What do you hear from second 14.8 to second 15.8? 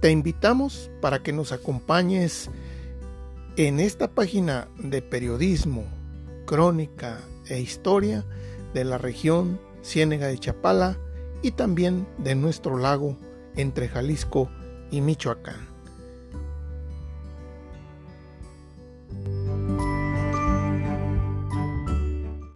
y Michoacán.